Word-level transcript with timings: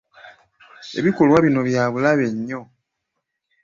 Ebikolwa 0.99 1.37
bino 1.45 1.61
bya 1.69 1.83
bulabe 1.91 2.25
nnyo. 2.35 2.61